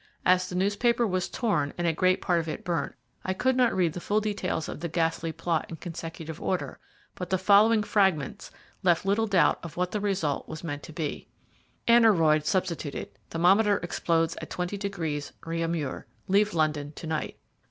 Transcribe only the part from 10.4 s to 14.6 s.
was meant to be: "Aneroid substituted...thermometer explodes at